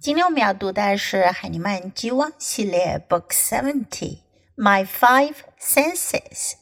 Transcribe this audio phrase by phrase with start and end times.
[0.00, 4.20] 今天我们要读的是海尼曼 G1 系列 Book Seventy
[4.56, 6.54] My Five Senses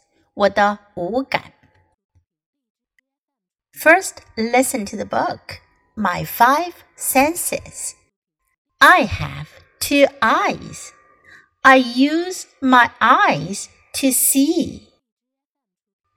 [4.37, 5.61] listen to the book.
[5.97, 7.95] My five senses.
[8.81, 9.47] I have
[9.79, 10.91] two eyes.
[11.63, 13.69] I use my eyes
[14.01, 14.89] to see.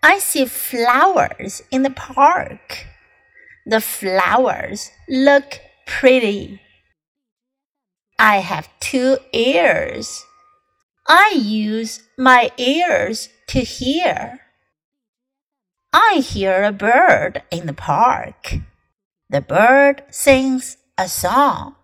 [0.01, 2.87] I see flowers in the park.
[3.67, 6.59] The flowers look pretty.
[8.23, 10.27] I have two ears.
[11.07, 14.41] I use my ears to hear.
[15.91, 18.57] I hear a bird in the park.
[19.27, 21.77] The bird sings a song.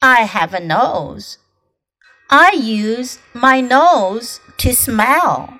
[0.00, 1.38] I have a nose.
[2.30, 5.58] I use my nose to smell.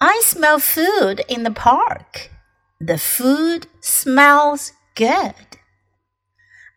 [0.00, 2.30] I smell food in the park.
[2.80, 5.55] The food smells good.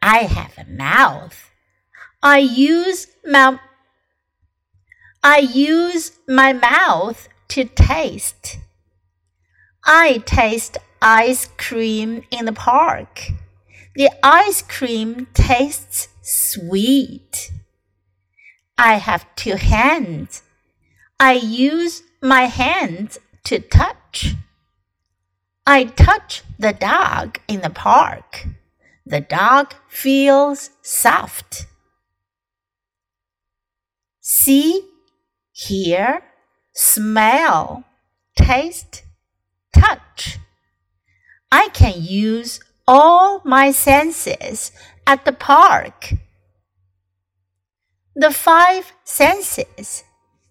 [0.01, 1.51] I have a mouth.
[2.23, 3.59] I use my
[5.21, 8.57] I use my mouth to taste.
[9.83, 13.31] I taste ice cream in the park.
[13.95, 17.51] The ice cream tastes sweet.
[18.77, 20.41] I have two hands.
[21.19, 24.35] I use my hands to touch.
[25.67, 28.47] I touch the dog in the park.
[29.09, 31.65] The dog feels soft.
[34.21, 34.87] See,
[35.51, 36.21] hear,
[36.75, 37.85] smell,
[38.37, 39.01] taste,
[39.73, 40.37] touch.
[41.51, 44.71] I can use all my senses
[45.07, 46.13] at the park.
[48.15, 50.03] The five senses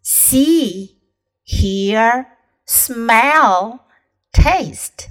[0.03, 0.99] see,
[1.45, 2.27] hear,
[2.67, 3.87] smell,
[4.33, 5.11] taste.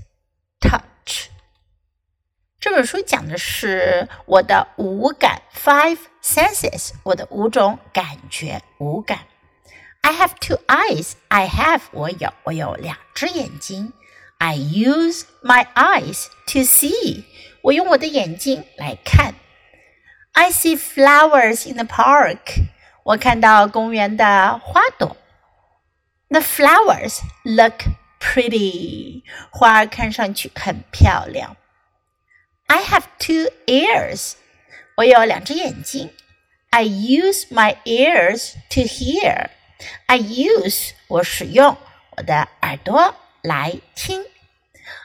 [2.60, 9.18] 这本书讲的是我的五感 （five senses），我的五种感觉五感。
[10.02, 11.14] I have two eyes.
[11.28, 13.92] I have 我有，我有两只眼睛。
[14.38, 17.24] I use my eyes to see.
[17.62, 19.34] 我用我的眼睛来看。
[20.32, 22.38] I see flowers in the park.
[23.02, 25.16] 我看到公园的花朵。
[26.28, 27.82] The flowers look
[28.20, 29.22] pretty.
[29.50, 31.56] 花儿看上去很漂亮。
[32.66, 34.34] I have two ears.
[34.96, 36.10] 我有两只眼睛。
[36.70, 39.50] I use my ears to hear.
[40.06, 41.76] I use 我使用
[42.16, 44.24] 我的耳朵来听。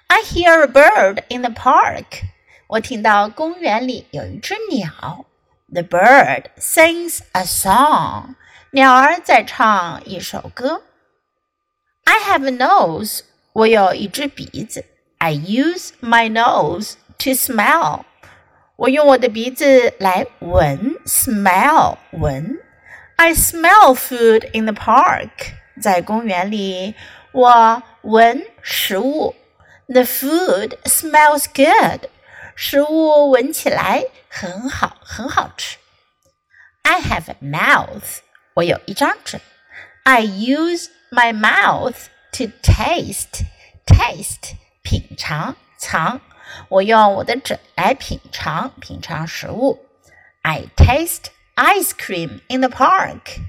[0.07, 2.23] I hear a bird in the park.
[2.67, 5.25] 我听到公园里有一只鸟。
[5.69, 8.35] The bird sings a song.
[8.71, 10.83] 鸟儿在唱一首歌。
[12.05, 13.21] I have a nose.
[13.51, 14.85] 我有一只鼻子。
[15.17, 18.03] I use my nose to smell.
[18.75, 22.59] 我用我的鼻子来闻，smell 闻。
[23.15, 25.29] I smell food in the park.
[25.81, 26.95] 在公园里，
[27.31, 29.35] 我闻食物。
[29.87, 32.09] The food smells good.
[32.55, 35.77] 食物闻起来很好，很好吃。
[36.83, 38.19] I have a mouth.
[38.53, 39.39] 我有一张嘴。
[40.03, 41.95] I use my mouth
[42.33, 43.43] to taste.
[43.85, 46.21] Taste 品尝尝。
[46.69, 49.85] 我用我的嘴来品尝品尝食物。
[50.41, 53.39] I taste ice cream in the park。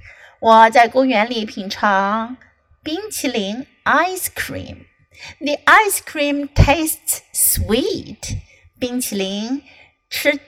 [0.40, 2.36] 我在公园里品尝
[2.82, 8.38] 冰淇淋 ice cream。The ice cream tastes sweet。
[8.78, 9.62] 冰淇淋
[10.08, 10.38] 吃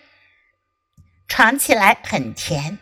[1.26, 2.78] 尝起来很甜。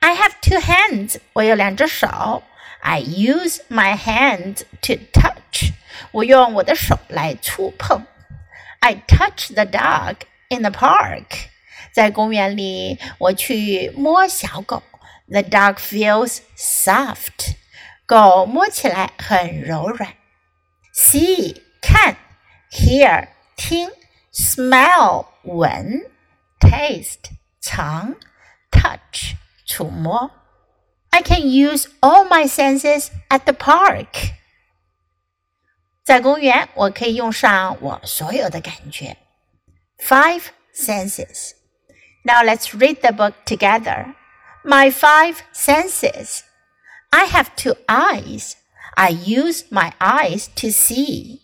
[0.00, 1.18] I have two hands。
[1.32, 2.42] 我有两只手。
[2.80, 5.72] I use my hand to touch。
[6.12, 8.06] 我用我的手来触碰。
[8.84, 10.16] I touch the dog
[10.48, 11.48] in the park.
[11.92, 14.82] 在公园里，我去摸小狗。
[15.28, 17.56] The dog feels soft.
[18.06, 20.14] 狗摸起来很柔软。
[20.94, 22.16] See 看，
[22.70, 23.90] hear 听，
[24.32, 26.10] smell 闻，
[26.58, 27.30] taste
[27.60, 28.16] 尝，
[28.70, 29.34] touch
[29.64, 30.30] 触摸。
[31.10, 34.32] I can use all my senses at the park.
[36.04, 39.16] 在公园，我可以用上我所有的感觉。
[39.98, 40.42] Five
[40.74, 41.52] senses.
[42.24, 44.14] Now let's read the book together.
[44.64, 46.40] My five senses.
[47.10, 48.54] I have two eyes.
[48.94, 51.40] I use my eyes to see.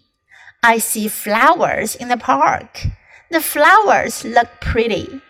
[0.60, 2.88] I see flowers in the park.
[3.30, 5.20] The flowers look pretty.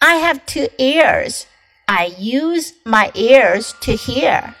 [0.00, 1.46] I have two ears.
[1.88, 4.54] I use my ears to hear.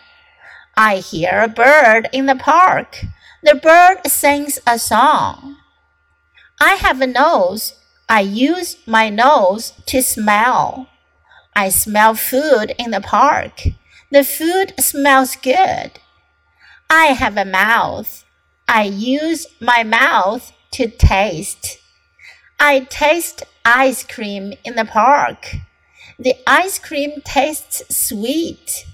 [0.76, 3.04] I hear a bird in the park.
[3.45, 5.57] The bird sings a song.
[6.59, 7.75] I have a nose.
[8.09, 10.89] I use my nose to smell.
[11.55, 13.61] I smell food in the park.
[14.09, 15.91] The food smells good.
[16.89, 18.25] I have a mouth.
[18.67, 21.77] I use my mouth to taste.
[22.59, 25.57] I taste ice cream in the park.
[26.17, 28.87] The ice cream tastes sweet.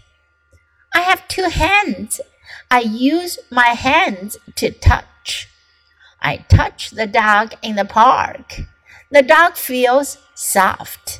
[0.93, 2.19] I have two hands.
[2.71, 5.49] I use my hands to touch.
[6.21, 8.61] I touch the dog in the park.
[9.11, 11.19] The dog feels soft.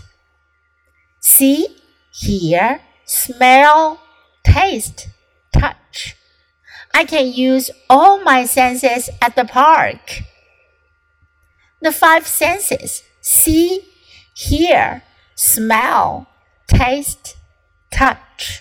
[1.19, 1.75] See,
[2.09, 4.01] hear, smell,
[4.45, 5.09] taste,
[5.51, 6.15] touch.
[6.93, 10.21] I can use all my senses at the park.
[11.81, 13.89] The five senses see,
[14.33, 15.03] hear,
[15.35, 16.27] smell,
[16.67, 17.35] taste,
[17.91, 18.60] touch.